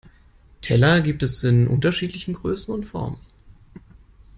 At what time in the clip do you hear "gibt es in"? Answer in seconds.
1.01-1.67